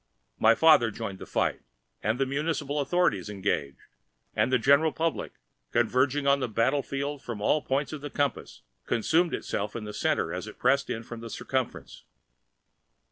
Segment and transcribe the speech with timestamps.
[0.39, 1.61] My father joined the fight,
[2.01, 3.77] the municipal authorities engaged,
[4.35, 5.33] and the general public,
[5.71, 9.93] converging on the battle field from all points of the compass, consumed itself in the
[9.93, 12.03] center as it pressed in from the circumference.